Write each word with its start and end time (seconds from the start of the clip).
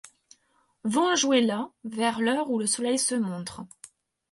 Vont 0.83 1.15
jouer 1.15 1.41
là, 1.41 1.69
vers 1.83 2.21
l'heure 2.21 2.49
où 2.49 2.57
le 2.57 2.65
soleil 2.65 2.97
se 2.97 3.13
montre 3.13 3.61